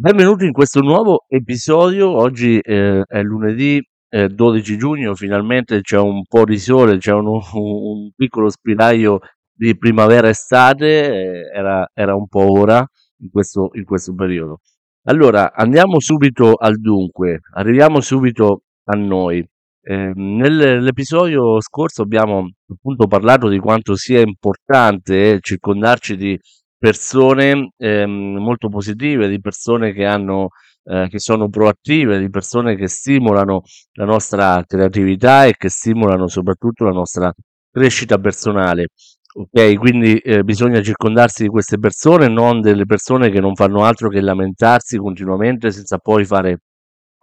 [0.00, 2.08] Benvenuti in questo nuovo episodio.
[2.16, 7.26] Oggi eh, è lunedì eh, 12 giugno, finalmente c'è un po' di sole, c'è un,
[7.26, 9.18] un piccolo spiraglio
[9.52, 12.86] di primavera-estate, eh, era, era, un po' ora
[13.22, 14.60] in questo, in questo periodo.
[15.08, 19.44] Allora, andiamo subito al dunque, arriviamo subito a noi.
[19.82, 26.38] Eh, nell'episodio scorso abbiamo appunto parlato di quanto sia importante circondarci di
[26.78, 30.50] persone ehm, molto positive, di persone che hanno
[30.84, 36.84] eh, che sono proattive, di persone che stimolano la nostra creatività e che stimolano soprattutto
[36.84, 37.32] la nostra
[37.70, 38.88] crescita personale.
[39.34, 44.08] Ok, quindi eh, bisogna circondarsi di queste persone, non delle persone che non fanno altro
[44.08, 46.60] che lamentarsi continuamente senza poi fare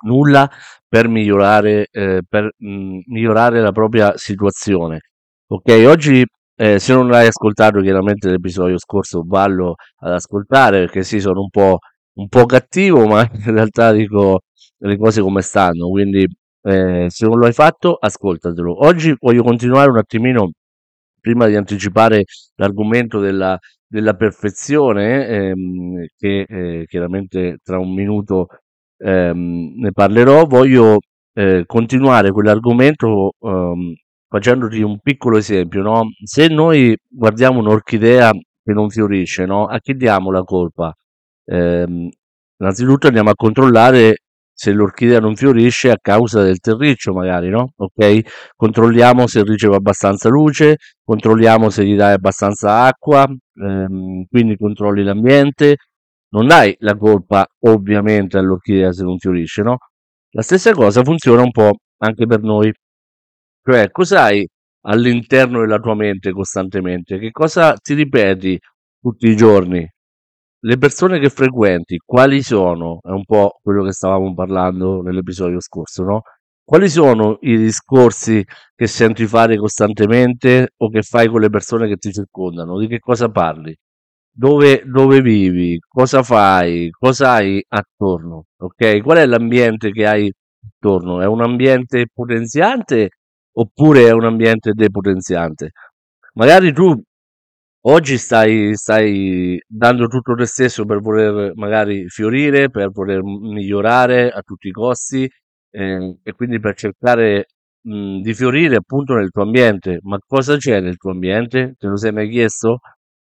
[0.05, 0.49] nulla
[0.87, 4.99] per migliorare, eh, per mh, mm, migliorare la propria situazione.
[5.47, 6.23] Ok, oggi
[6.55, 11.49] eh, se non l'hai ascoltato, chiaramente l'episodio scorso vallo ad ascoltare perché sì, sono un
[11.49, 11.79] po',
[12.13, 14.41] un po' cattivo, ma in realtà dico
[14.77, 15.89] le cose come stanno.
[15.89, 16.25] Quindi,
[16.63, 18.85] eh, se non lo hai fatto, ascoltatelo.
[18.85, 20.51] Oggi voglio continuare un attimino
[21.19, 22.23] prima di anticipare
[22.55, 28.47] l'argomento della, della perfezione, ehm, che eh, chiaramente tra un minuto
[28.97, 30.99] ehm, ne parlerò, voglio
[31.33, 33.93] eh, continuare quell'argomento ehm,
[34.35, 36.09] facendoti un piccolo esempio, no?
[36.23, 39.65] Se noi guardiamo un'orchidea che non fiorisce, no?
[39.65, 40.93] A chi diamo la colpa?
[41.45, 42.09] Eh,
[42.57, 44.17] innanzitutto andiamo a controllare
[44.51, 47.71] se l'orchidea non fiorisce a causa del terriccio, magari, no?
[47.77, 48.51] Ok?
[48.55, 55.77] Controlliamo se riceve abbastanza luce, controlliamo se gli dai abbastanza acqua, ehm, quindi controlli l'ambiente.
[56.29, 59.77] Non dai la colpa, ovviamente, all'orchidea se non fiorisce, no?
[60.31, 62.73] La stessa cosa funziona un po' anche per noi.
[63.67, 64.47] Cioè, cos'hai
[64.81, 67.17] all'interno della tua mente costantemente?
[67.17, 68.59] Che cosa ti ripeti
[69.01, 69.87] tutti i giorni?
[70.59, 72.99] Le persone che frequenti, quali sono?
[73.01, 76.21] È un po' quello che stavamo parlando nell'episodio scorso, no?
[76.63, 78.43] Quali sono i discorsi
[78.75, 82.77] che senti fare costantemente o che fai con le persone che ti circondano?
[82.79, 83.75] Di che cosa parli?
[84.31, 85.79] Dove, dove vivi?
[85.87, 86.89] Cosa fai?
[86.91, 88.45] Cosa hai attorno?
[88.57, 89.01] Ok?
[89.01, 90.31] Qual è l'ambiente che hai
[90.77, 91.21] attorno?
[91.21, 93.09] È un ambiente potenziante
[93.57, 95.71] oppure è un ambiente depotenziante.
[96.33, 97.01] Magari tu
[97.87, 104.41] oggi stai, stai dando tutto te stesso per voler magari fiorire, per voler migliorare a
[104.41, 105.29] tutti i costi
[105.71, 107.45] eh, e quindi per cercare
[107.81, 109.99] mh, di fiorire appunto nel tuo ambiente.
[110.03, 111.75] Ma cosa c'è nel tuo ambiente?
[111.77, 112.79] Te lo sei mai chiesto?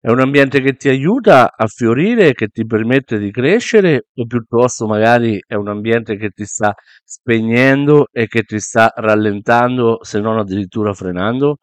[0.05, 4.85] È un ambiente che ti aiuta a fiorire, che ti permette di crescere o piuttosto
[4.85, 10.37] magari è un ambiente che ti sta spegnendo e che ti sta rallentando, se non
[10.37, 11.57] addirittura frenando?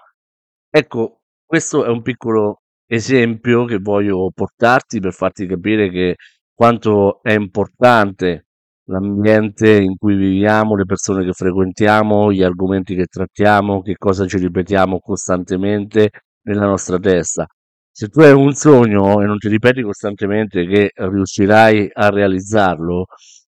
[0.71, 6.17] Ecco, questo è un piccolo esempio che voglio portarti per farti capire che
[6.53, 8.47] quanto è importante
[8.87, 14.39] l'ambiente in cui viviamo, le persone che frequentiamo, gli argomenti che trattiamo, che cosa ci
[14.39, 16.11] ripetiamo costantemente
[16.43, 17.47] nella nostra testa.
[17.95, 23.05] Se tu hai un sogno e non ti ripeti costantemente che riuscirai a realizzarlo,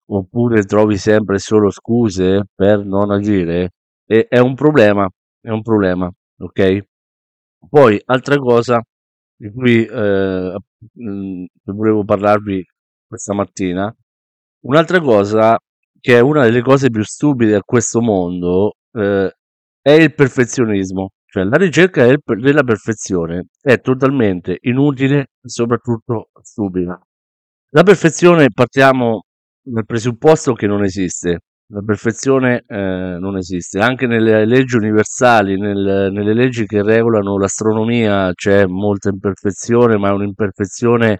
[0.07, 3.69] oppure trovi sempre solo scuse per non agire,
[4.03, 5.07] è, un problema,
[5.39, 6.79] è un problema, ok?
[7.69, 8.81] Poi, altra cosa
[9.35, 10.57] di cui eh,
[11.01, 12.63] mm, volevo parlarvi
[13.07, 13.93] questa mattina,
[14.65, 15.57] un'altra cosa
[15.99, 19.31] che è una delle cose più stupide a questo mondo eh,
[19.81, 21.11] è il perfezionismo.
[21.31, 26.99] Cioè, la ricerca del della perfezione è totalmente inutile e soprattutto stupida.
[27.69, 29.23] La perfezione partiamo
[29.61, 31.39] dal presupposto che non esiste.
[31.67, 33.79] La perfezione eh, non esiste.
[33.79, 40.11] Anche nelle leggi universali, nel, nelle leggi che regolano l'astronomia c'è molta imperfezione, ma è
[40.11, 41.19] un'imperfezione,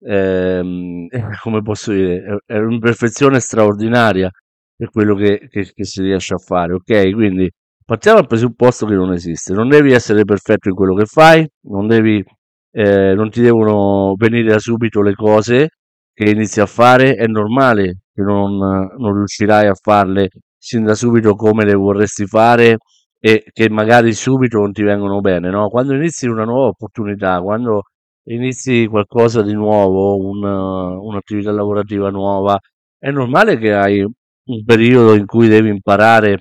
[0.00, 1.06] ehm,
[1.42, 4.30] come posso dire, è un'imperfezione straordinaria
[4.74, 6.72] per quello che, che, che si riesce a fare.
[6.72, 7.50] Ok, quindi
[7.86, 9.52] Partiamo dal presupposto che non esiste.
[9.52, 12.24] Non devi essere perfetto in quello che fai, non, devi,
[12.72, 15.68] eh, non ti devono venire da subito le cose
[16.14, 17.14] che inizi a fare.
[17.14, 22.78] È normale che non, non riuscirai a farle sin da subito come le vorresti fare
[23.20, 25.50] e che magari subito non ti vengono bene.
[25.50, 25.68] No?
[25.68, 27.82] Quando inizi una nuova opportunità, quando
[28.28, 32.58] inizi qualcosa di nuovo, un, un'attività lavorativa nuova,
[32.98, 36.38] è normale che hai un periodo in cui devi imparare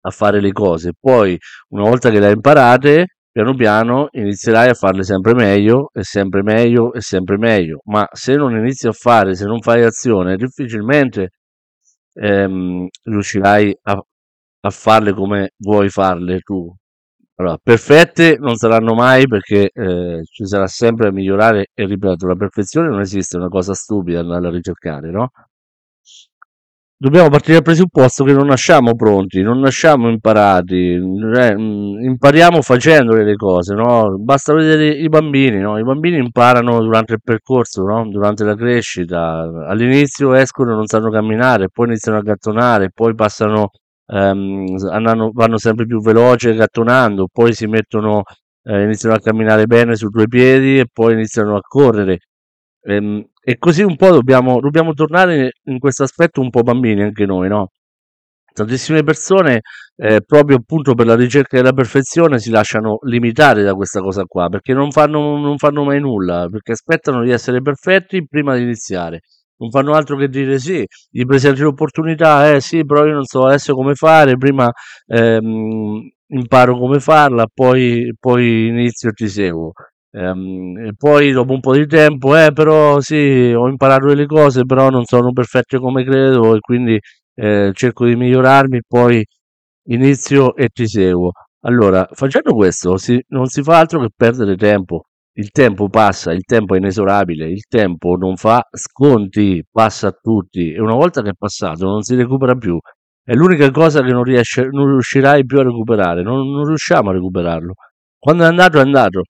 [0.00, 0.92] a fare le cose.
[0.98, 1.38] Poi,
[1.70, 6.42] una volta che le hai imparate, piano piano inizierai a farle sempre meglio e sempre
[6.42, 7.80] meglio e sempre meglio.
[7.84, 11.30] Ma se non inizi a fare, se non fai azione, difficilmente
[12.14, 14.02] ehm, riuscirai a,
[14.60, 16.72] a farle come vuoi farle tu.
[17.36, 22.34] Allora, perfette non saranno mai perché eh, ci sarà sempre da migliorare e ripeto, la
[22.34, 25.30] perfezione non esiste, è una cosa stupida andare a ricercare, no?
[27.02, 33.24] Dobbiamo partire dal presupposto che non nasciamo pronti, non nasciamo imparati, eh, mm, impariamo facendole
[33.24, 34.18] le cose, no?
[34.18, 35.78] Basta vedere i bambini, no?
[35.78, 38.06] I bambini imparano durante il percorso, no?
[38.06, 39.40] Durante la crescita.
[39.66, 43.70] All'inizio escono e non sanno camminare, poi iniziano a gattonare, poi passano,
[44.06, 48.24] ehm, andranno- vanno sempre più veloce gattonando, poi si mettono,
[48.64, 52.18] eh, iniziano a camminare bene su due piedi e poi iniziano a correre.
[52.82, 57.26] Ehm, e così un po' dobbiamo, dobbiamo tornare in questo aspetto un po' bambini anche
[57.26, 57.70] noi, no?
[58.52, 59.62] Tantissime persone,
[59.96, 64.48] eh, proprio appunto per la ricerca della perfezione, si lasciano limitare da questa cosa qua,
[64.48, 69.20] perché non fanno, non fanno mai nulla, perché aspettano di essere perfetti prima di iniziare.
[69.56, 73.46] Non fanno altro che dire sì, gli presenti l'opportunità, eh sì, però io non so
[73.46, 74.70] adesso come fare, prima
[75.06, 79.72] ehm, imparo come farla, poi, poi inizio e ti seguo.
[80.12, 84.64] Ehm, e poi dopo un po' di tempo, eh, però sì, ho imparato delle cose,
[84.64, 86.98] però non sono perfetto come credo e quindi
[87.34, 89.24] eh, cerco di migliorarmi, poi
[89.88, 91.32] inizio e ti seguo.
[91.62, 95.04] Allora, facendo questo si- non si fa altro che perdere tempo.
[95.34, 100.72] Il tempo passa, il tempo è inesorabile, il tempo non fa sconti, passa a tutti
[100.72, 102.78] e una volta che è passato non si recupera più.
[103.22, 107.12] È l'unica cosa che non, riesce, non riuscirai più a recuperare, non, non riusciamo a
[107.12, 107.74] recuperarlo.
[108.18, 109.22] Quando è andato è andato.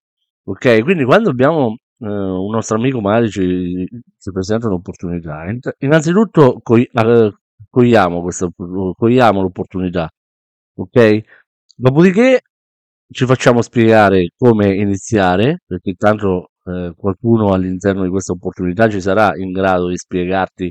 [0.45, 3.87] Ok, quindi quando abbiamo eh, un nostro amico magari ci,
[4.19, 5.45] ci presenta un'opportunità,
[5.79, 10.09] innanzitutto cogliamo questa, cogliamo l'opportunità,
[10.75, 11.21] ok?
[11.77, 12.41] Dopodiché
[13.13, 19.37] ci facciamo spiegare come iniziare, perché intanto eh, qualcuno all'interno di questa opportunità ci sarà
[19.37, 20.71] in grado di spiegarti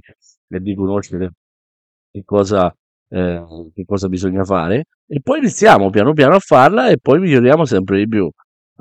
[0.49, 1.31] e di conoscere
[2.11, 2.73] che cosa,
[3.09, 3.43] eh,
[3.73, 7.99] che cosa bisogna fare, e poi iniziamo piano piano a farla e poi miglioriamo sempre
[7.99, 8.29] di più.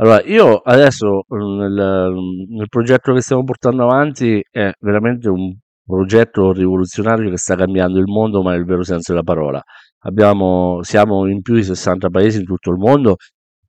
[0.00, 5.54] Allora, io adesso mhmm, nel, mhmm, nel progetto che stiamo portando avanti è veramente un
[5.84, 9.60] progetto rivoluzionario che sta cambiando il mondo, ma nel vero senso della parola.
[10.02, 13.16] Abbiamo, siamo in più di 60 paesi in tutto il mondo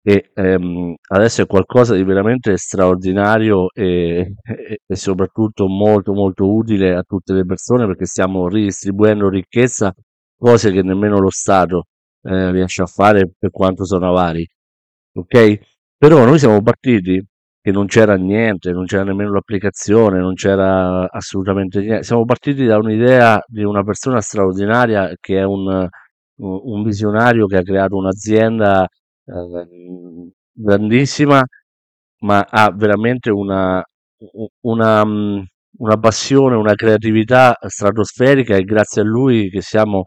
[0.03, 6.95] e ehm, adesso è qualcosa di veramente straordinario e, e- e soprattutto molto molto utile
[6.97, 9.93] a tutte le persone perché stiamo ridistribuendo ricchezza,
[10.37, 11.85] cose che nemmeno lo Stato
[12.23, 14.47] eh, riesce a fare per quanto sono avari.
[15.15, 15.59] Ok?
[15.99, 17.23] Però noi siamo partiti
[17.61, 22.05] che non c'era niente, non c'era nemmeno l'applicazione, non c'era assolutamente niente.
[22.05, 25.87] Siamo partiti da un'idea di una persona straordinaria che è un,
[26.37, 28.85] un- visionario che ha creato un'azienda
[29.25, 29.67] eh,
[30.53, 31.43] grandissima,
[32.21, 33.83] ma ha veramente una,
[34.63, 35.41] una, mm,
[35.79, 40.05] una passione, una creatività stratosferica e grazie a lui che siamo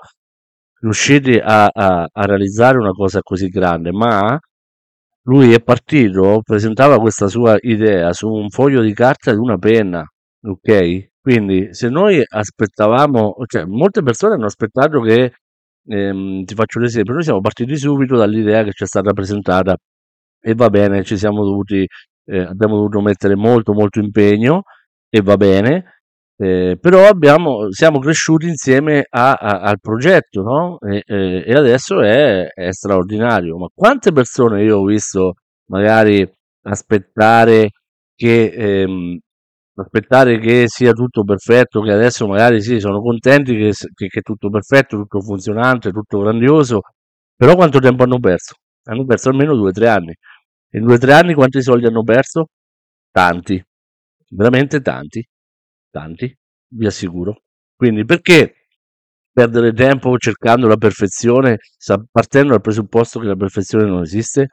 [0.81, 3.91] riusciti a, a a realizzare una cosa così grande.
[3.91, 4.37] Ma
[5.23, 10.03] lui è partito, presentava questa sua idea su un foglio di carta e una penna,
[10.43, 11.09] ok?
[11.21, 15.33] Quindi se noi aspettavamo, cioè molte persone hanno aspettato che,
[15.87, 19.75] ehm, ti faccio l'esempio, noi siamo partiti subito dall'idea che ci è stata presentata
[20.39, 21.85] e va bene, ci siamo dovuti,
[22.25, 24.63] eh, abbiamo dovuto mettere molto molto impegno
[25.09, 26.00] e va bene,
[26.41, 30.77] eh, però abbiamo, siamo cresciuti insieme a- a- al progetto, no?
[30.79, 33.57] E, e- adesso è, è straordinario.
[33.57, 35.33] Ma quante persone io ho visto
[35.69, 36.27] magari
[36.63, 37.69] aspettare
[38.15, 39.19] che, ehm,
[39.75, 44.21] aspettare che sia tutto perfetto, che adesso magari sì, sono contenti che, che, che è
[44.21, 46.81] tutto perfetto, tutto funzionante, tutto grandioso,
[47.35, 48.55] però quanto tempo hanno perso?
[48.83, 50.13] Hanno perso almeno due o tre anni.
[50.73, 52.47] In due o tre anni quanti soldi hanno perso?
[53.11, 53.61] Tanti,
[54.29, 55.25] veramente tanti.
[55.91, 56.35] Tanti,
[56.75, 57.43] vi assicuro.
[57.75, 58.67] Quindi perché
[59.31, 61.57] perdere tempo cercando la perfezione,
[62.11, 64.47] partendo dal presupposto che la perfezione non esiste?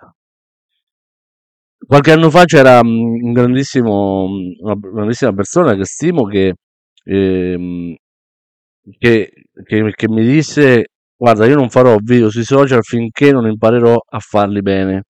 [1.86, 2.88] Qualche anno fa c'era mm,
[3.24, 6.54] un grandissimo, mm, una grandissima persona che stimo che,
[7.04, 7.94] ehm,
[8.98, 9.32] che,
[9.64, 14.18] che- che mi disse: Guarda, io non farò video sui social finché non imparerò a
[14.20, 15.04] farli bene.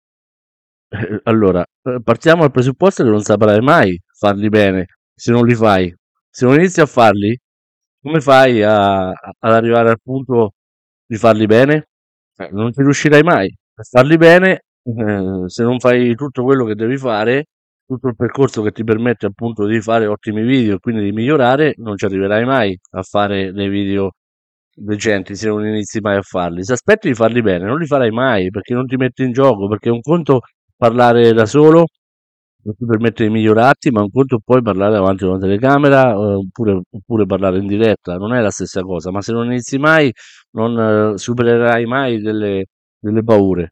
[0.90, 5.54] Eh, Allora, eh, partiamo dal presupposto che non saprai mai farli bene se non li
[5.54, 5.94] fai.
[6.30, 7.36] Se non inizi a farli,
[8.00, 10.52] come fai a- ad arrivare al punto
[11.06, 11.88] di farli bene?
[12.36, 16.74] Eh, non ci riuscirai mai a farli bene eh, se non fai tutto quello che
[16.74, 17.46] devi fare,
[17.86, 21.74] tutto il percorso che ti permette appunto di fare ottimi video e quindi di migliorare,
[21.78, 24.12] non ci arriverai mai a fare dei video
[24.74, 26.64] decenti se non inizi mai a farli.
[26.64, 29.68] Se aspetti di farli bene, non li farai mai perché non ti metti in gioco,
[29.68, 30.40] perché un conto
[30.76, 31.86] parlare da solo
[32.62, 36.10] non ti permette di migliorarti, ma un conto è poi parlare davanti a una telecamera,
[36.12, 39.78] eh, oppure, oppure parlare in diretta, non è la stessa cosa, ma se non inizi
[39.78, 40.12] mai
[40.52, 42.66] non eh, supererai mai delle,
[42.98, 43.68] delle paure.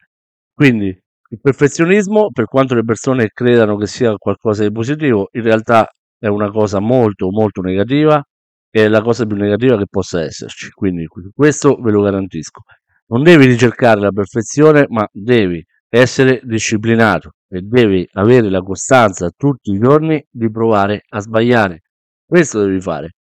[0.54, 0.86] Quindi
[1.28, 5.88] Il perfezionismo, per quanto le persone credano che sia qualcosa di positivo, in realtà
[6.18, 8.22] è una cosa molto, molto negativa
[8.70, 10.70] e è la cosa più negativa che possa esserci.
[10.70, 12.62] Quindi questo ve lo garantisco.
[13.08, 19.72] Non devi ricercare la perfezione, ma devi essere disciplinato e devi avere la costanza tutti
[19.72, 21.82] i giorni di provare a sbagliare.
[22.26, 23.12] Questo devi fare.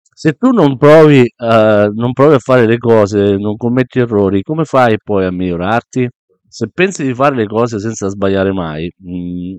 [0.00, 4.64] Se tu non provi, uh, non provi a fare le cose, non commetti errori, come
[4.64, 6.08] fai poi a migliorarti?
[6.48, 9.54] Se pensi di fare le cose senza sbagliare mai, mh, mm,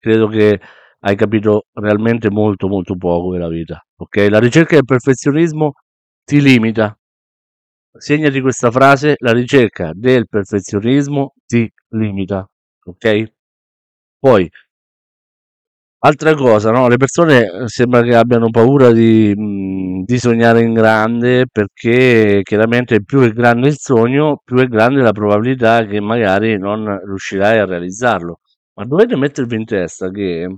[0.00, 0.60] credo che
[1.04, 3.80] hai capito realmente molto molto poco della vita.
[3.96, 4.26] Ok?
[4.28, 5.74] La ricerca del perfezionismo
[6.24, 6.96] ti limita.
[7.96, 12.44] Segnati questa frase, la ricerca del perfezionismo ti limita.
[12.86, 13.32] Ok?
[14.22, 14.48] Poi
[16.04, 20.72] Altra cosa, no, le persone eh, sembra che abbiano paura di, mhmm, di sognare in
[20.72, 26.58] grande perché chiaramente più è grande il sogno, più è grande la probabilità che magari
[26.58, 28.40] non riuscirai a realizzarlo.
[28.74, 30.48] Ma dovete mettervi in testa che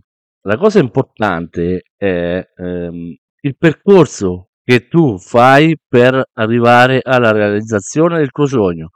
[0.47, 8.31] la cosa importante è, ehm, il percorso che tu fai per arrivare alla realizzazione del
[8.31, 8.89] tuo sogno.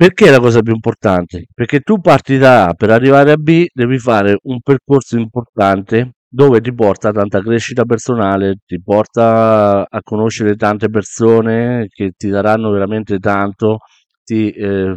[0.00, 1.46] Perché è la cosa più importante?
[1.52, 6.60] Perché tu parti da A per arrivare a B, devi fare un percorso importante dove
[6.60, 13.18] ti porta tanta crescita personale, ti porta a conoscere tante persone che ti daranno veramente
[13.18, 13.78] tanto,
[14.22, 14.94] ti, eh,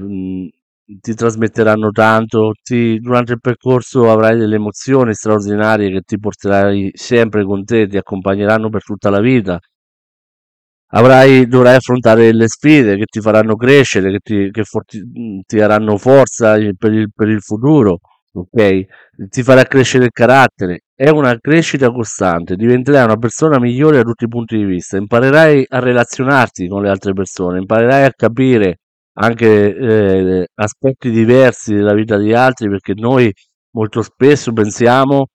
[1.00, 7.44] ti trasmetteranno tanto, ti, durante il percorso avrai delle emozioni straordinarie che ti porterai sempre
[7.44, 9.60] con te, ti accompagneranno per tutta la vita
[10.92, 15.02] avrai, dovrai affrontare le sfide che ti faranno crescere, che ti, che forti,
[15.46, 18.00] ti daranno forza per il, per il futuro,
[18.34, 18.86] ok?
[19.30, 20.82] Ti farà crescere il carattere.
[20.96, 25.66] È una crescita costante, diventerai una persona migliore da tutti i punti di vista, imparerai
[25.70, 28.78] a relazionarti con le altre persone, imparerai a capire
[29.14, 33.32] anche eh, aspetti diversi della vita di altri, perché noi
[33.72, 35.28] molto spesso pensiamo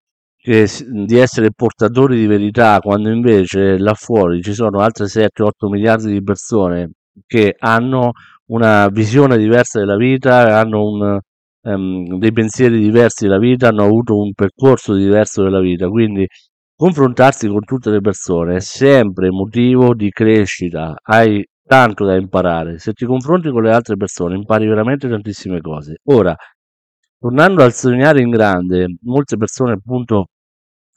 [0.46, 6.22] di essere portatori di verità, quando invece là fuori ci sono altre 7-8 miliardi di
[6.22, 6.92] persone
[7.26, 8.12] che hanno
[8.46, 11.18] una visione diversa della vita, hanno un,
[11.62, 15.88] um, dei pensieri diversi della vita, hanno avuto un percorso diverso della vita.
[15.88, 16.24] Quindi
[16.76, 22.78] confrontarsi con tutte le persone è sempre motivo di crescita, hai tanto da imparare.
[22.78, 25.96] Se ti confronti con le altre persone impari veramente tantissime cose.
[26.04, 26.36] Ora,
[27.18, 30.26] tornando al sognare in grande, molte persone appunto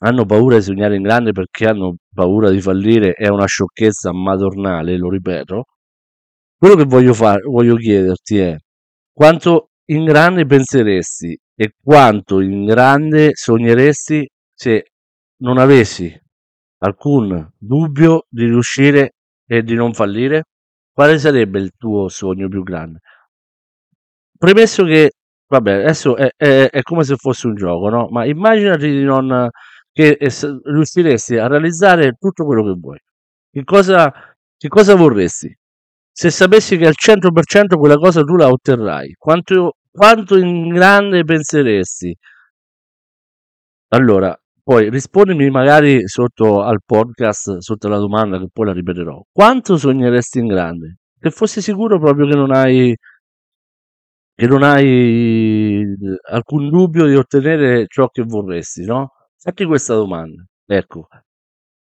[0.02, 4.96] hanno paura di sognare in grande perché hanno paura di fallire, è una sciocchezza madornale,
[4.96, 5.64] lo ripeto.
[6.56, 8.56] Quello che voglio, fare, voglio chiederti è
[9.12, 14.92] quanto in grande penseresti e quanto in grande sogneresti se
[15.38, 16.18] non avessi
[16.78, 19.14] alcun dubbio di riuscire
[19.46, 20.44] e di non fallire?
[20.92, 23.00] Quale sarebbe il tuo sogno più grande?
[24.38, 25.12] Premesso che,
[25.46, 28.08] vabbè, adesso è, è, è come se fosse un gioco, no?
[28.10, 29.48] Ma immaginati di non
[29.92, 30.18] che
[30.64, 32.98] riusciresti a realizzare tutto quello che vuoi.
[33.50, 34.12] Che cosa,
[34.56, 35.54] che cosa vorresti?
[36.12, 42.16] Se sapessi che al 100% quella cosa tu la otterrai, quanto, quanto in grande penseresti?
[43.92, 49.20] Allora, poi rispondimi magari sotto al podcast, sotto la domanda che poi la ripeterò.
[49.32, 50.98] Quanto sogneresti in grande?
[51.18, 52.94] Se fossi sicuro proprio che non hai
[54.34, 55.84] che non hai
[56.30, 59.10] alcun dubbio di ottenere ciò che vorresti, no?
[59.42, 61.08] Fatti questa domanda, ecco,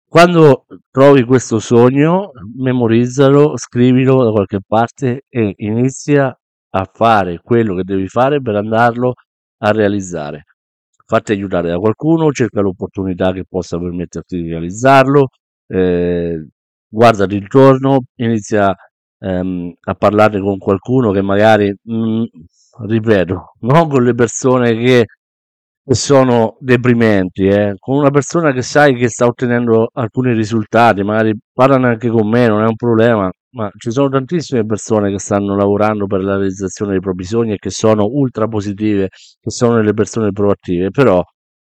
[0.07, 6.39] quando trovi questo sogno, memorizzalo, scrivilo da qualche parte e inizia
[6.73, 9.15] a fare quello che devi fare per andarlo
[9.59, 10.45] a realizzare.
[11.07, 15.29] Fatti aiutare da qualcuno, cerca l'opportunità che possa permetterti di realizzarlo,
[15.69, 16.47] eh,
[16.89, 18.75] guardati intorno, inizia
[19.19, 22.25] ehm, a parlare con qualcuno che magari, mh, mm,
[22.87, 25.07] ripeto, non con le persone che
[25.91, 27.75] che sono deprimenti, eh.
[27.77, 32.47] Con una persona che sai che sta ottenendo alcuni risultati, magari parlano anche con me,
[32.47, 36.93] non è un problema, ma ci sono tantissime persone che stanno lavorando per la realizzazione
[36.93, 39.09] dei propri sogni e che sono ultra positive,
[39.41, 41.21] che sono delle persone proattive, però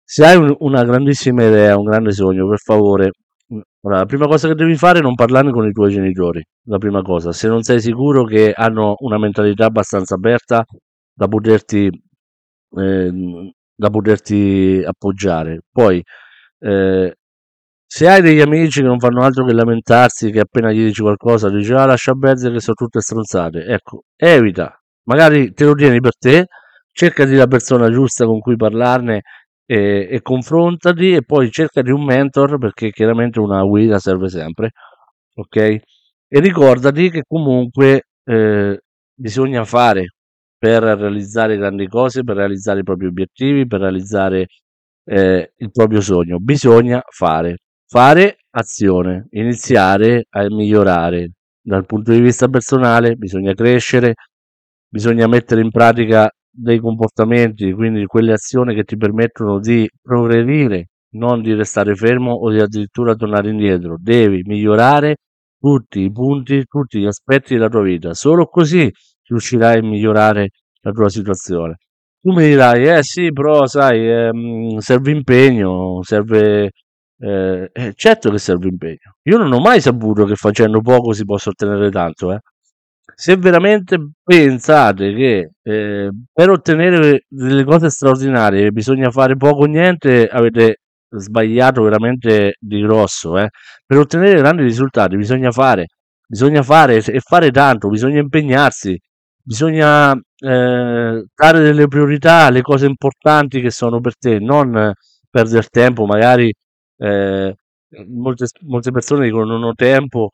[0.05, 3.11] se hai un, una grandissima idea, un grande sogno, per favore,
[3.81, 6.79] allora, la prima cosa che devi fare è non parlarne con i tuoi genitori, la
[6.79, 10.65] prima cosa, se non sei sicuro che hanno una mentalità abbastanza aperta
[11.13, 11.91] da poterti
[12.77, 13.53] eh,
[13.83, 15.63] da poterti appoggiare.
[15.71, 16.01] Poi,
[16.61, 17.15] eh,
[17.85, 21.51] se hai degli amici che non fanno altro che lamentarsi, che appena gli dici qualcosa,
[21.51, 24.73] dici ah lascia perdere che sono tutte stronzate, ecco, evita,
[25.09, 26.47] magari te lo tieni per te,
[26.93, 29.23] cercati la persona giusta con cui parlarne
[29.67, 34.71] e, e confrontati e poi cercati un mentor perché chiaramente una guida serve sempre,
[35.35, 35.57] ok?
[35.57, 38.79] E ricordati che comunque eh,
[39.15, 40.05] bisogna fare,
[40.63, 44.47] per realizzare grandi cose, per realizzare i propri obiettivi, per realizzare
[45.07, 46.39] eh, il proprio sogno.
[46.39, 47.57] Bisogna fare,
[47.89, 54.15] fare azione, iniziare a migliorare dal punto di vista personale, bisogna crescere,
[54.89, 61.43] bisogna mettere in pratica dei comportamenti, quindi quelle azioni che ti permettono di progredire, non
[61.43, 63.97] di restare fermo o di addirittura tornare indietro.
[63.99, 65.17] Devi migliorare
[65.59, 68.15] tutti i punti, tutti gli aspetti della tua vita.
[68.15, 68.89] Solo così
[69.25, 70.51] riuscirai a migliorare
[70.83, 71.77] la tua situazione.
[72.21, 76.71] Tu mi dirai, eh sì, però sai, ehm, serve impegno, serve...
[77.19, 79.17] Eh, eh, certo che serve impegno.
[79.25, 82.41] Io non ho mai saputo che facendo poco si possa ottenere tanto, eh.
[83.15, 90.27] Se veramente pensate che eh, per ottenere delle cose straordinarie bisogna fare poco o niente,
[90.27, 93.39] avete sbagliato veramente di grosso.
[93.39, 93.49] Eh.
[93.85, 95.87] Per ottenere grandi risultati bisogna fare,
[96.27, 98.99] bisogna fare e fare tanto, bisogna impegnarsi,
[99.43, 104.93] bisogna eh, dare delle priorità alle cose importanti che sono per te, non
[105.31, 106.53] perdere tempo, magari
[106.99, 107.55] eh,
[108.09, 110.31] molte, molte persone dicono non ho tempo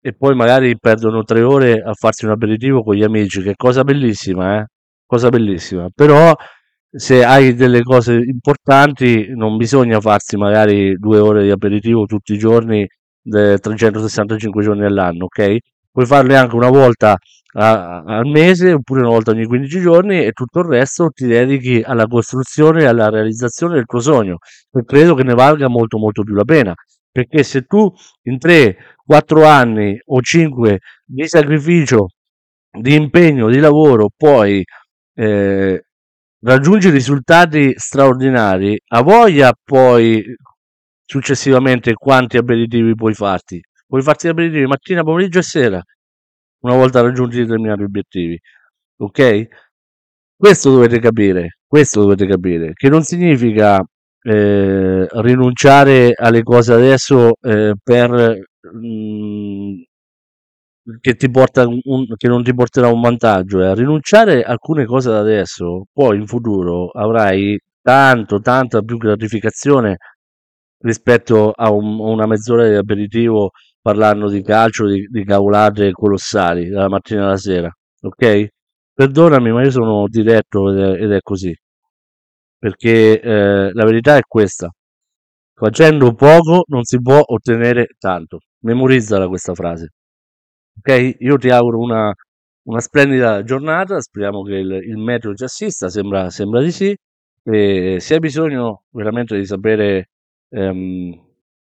[0.00, 3.54] e poi magari perdono tre ore a farsi un aperitivo con gli amici, che è
[3.56, 4.66] cosa bellissima, eh?
[5.04, 5.88] Cosa bellissima.
[5.94, 6.34] Però
[6.90, 12.38] se hai delle cose importanti non bisogna farsi magari due ore di aperitivo tutti i
[12.38, 12.86] giorni,
[13.22, 15.56] 365 giorni all'anno, ok?
[15.96, 17.16] Puoi farle anche una volta
[17.54, 21.80] a, al mese oppure una volta ogni 15 giorni e tutto il resto ti dedichi
[21.82, 24.36] alla costruzione e alla realizzazione del tuo sogno.
[24.70, 26.74] E credo che ne valga molto molto più la pena.
[27.10, 27.90] Perché se tu
[28.24, 28.76] in 3,
[29.06, 32.08] 4 anni o 5 di sacrificio,
[32.70, 34.62] di impegno, di lavoro, poi
[35.14, 35.82] eh,
[36.40, 40.22] raggiungi risultati straordinari, a voglia poi
[41.06, 43.62] successivamente quanti aperitivi puoi farti.
[43.86, 45.82] Puoi farti aperitivi mattina, pomeriggio e sera,
[46.60, 48.38] una volta raggiunti determinati obiettivi.
[48.98, 49.46] Ok?
[50.36, 53.82] Questo dovete capire, questo dovete capire, che non significa
[54.22, 58.10] eh, rinunciare alle cose adesso eh, per
[58.72, 59.74] mh, mm,
[61.00, 61.80] che, ti porta un,
[62.16, 63.74] che non ti porterà un vantaggio, eh.
[63.74, 69.96] rinunciare a alcune cose da adesso, poi in futuro avrai tanto, tanta più gratificazione
[70.78, 73.50] rispetto a, un, a una mezz'ora di aperitivo
[73.86, 77.70] parlando di calcio, di, di cavolate colossali dalla mattina alla sera,
[78.00, 78.48] ok?
[78.92, 81.54] Perdonami, ma io sono diretto ed è, ed è così,
[82.58, 84.68] perché eh, la verità è questa.
[85.54, 88.40] Facendo poco non si può ottenere tanto.
[88.64, 89.90] Memorizzala questa frase.
[90.78, 91.16] Ok?
[91.20, 92.12] Io ti auguro una,
[92.64, 96.96] una splendida giornata, speriamo che il, il meteo ci assista, sembra, sembra di sì.
[97.44, 100.08] E se hai bisogno veramente di sapere
[100.50, 101.25] ehm,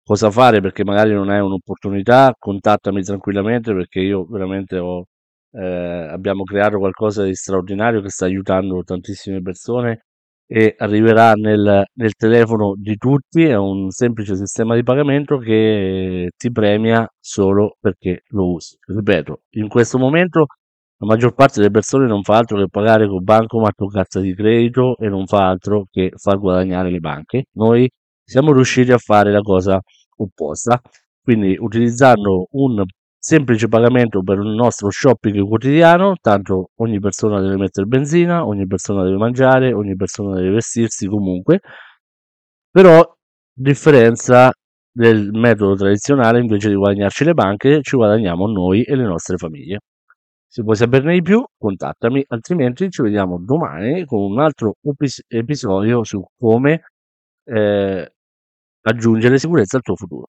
[0.03, 5.05] cosa fare perché magari non hai un'opportunità, contattami tranquillamente perché io veramente ho,
[5.51, 10.05] eh, abbiamo creato qualcosa di straordinario che sta aiutando tantissime persone
[10.45, 16.51] e arriverà nel, nel telefono di tutti, è un semplice sistema di pagamento che ti
[16.51, 18.75] premia solo perché lo usi.
[18.85, 20.45] Ripeto, in questo momento
[20.97, 24.33] la maggior parte delle persone non fa altro che pagare con bancomat o carta di
[24.35, 27.45] credito e non fa altro che far guadagnare le banche.
[27.53, 27.89] Noi
[28.23, 29.79] siamo riusciti a fare la cosa
[30.17, 30.79] opposta,
[31.21, 32.83] quindi utilizzando un
[33.17, 39.03] semplice pagamento per il nostro shopping quotidiano, tanto ogni persona deve mettere benzina, ogni persona
[39.03, 41.61] deve mangiare, ogni persona deve vestirsi comunque,
[42.69, 43.01] però
[43.53, 44.51] differenza
[44.91, 49.79] del metodo tradizionale invece di guadagnarci le banche ci guadagniamo noi e le nostre famiglie.
[50.47, 54.75] Se vuoi saperne di più, contattami, altrimenti ci vediamo domani con un altro
[55.27, 56.83] episodio su come
[57.45, 58.12] eh,
[58.83, 60.27] aggiungere sicurezza al tuo futuro.